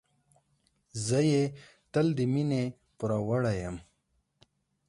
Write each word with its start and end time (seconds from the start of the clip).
زه 1.05 1.19
یې 1.31 1.43
تل 1.91 2.07
د 2.17 2.19
مينې 2.33 2.63
پوروړی 2.97 3.55
یم. 3.63 3.77